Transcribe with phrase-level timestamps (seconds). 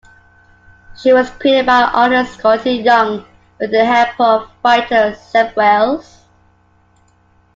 [0.97, 3.23] She was created by artist Skottie Young
[3.59, 6.23] with the help of writer Zeb Wells.